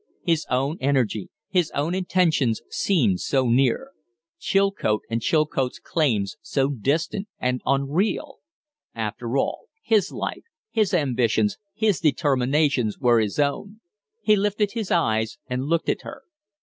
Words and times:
His 0.23 0.47
own 0.49 0.79
energy, 0.81 1.29
his 1.51 1.69
own 1.75 1.93
intentions, 1.93 2.63
seemed 2.71 3.19
so 3.19 3.45
near; 3.47 3.91
Chilcote 4.39 5.03
and 5.11 5.21
Chilcote's 5.21 5.77
claims 5.77 6.37
so 6.41 6.69
distant 6.69 7.27
and 7.39 7.61
unreal. 7.67 8.37
After 8.95 9.37
all, 9.37 9.67
his 9.83 10.11
life, 10.11 10.45
his 10.71 10.91
ambitions, 10.95 11.59
his 11.75 11.99
determinations, 11.99 12.97
were 12.97 13.19
his 13.19 13.37
own. 13.37 13.79
He 14.23 14.35
lifted 14.35 14.71
his 14.71 14.89
eyes 14.89 15.37
and 15.47 15.65
looked 15.65 15.87
at 15.87 16.01
her. 16.01 16.23